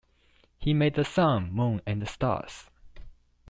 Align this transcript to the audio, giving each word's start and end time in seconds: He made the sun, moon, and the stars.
He 0.57 0.73
made 0.73 0.95
the 0.95 1.05
sun, 1.05 1.51
moon, 1.51 1.83
and 1.85 2.01
the 2.01 2.07
stars. 2.07 2.71